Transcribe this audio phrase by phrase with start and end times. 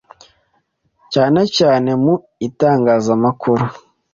[1.13, 2.13] cyane cyane mu
[2.47, 3.65] itangazamakuru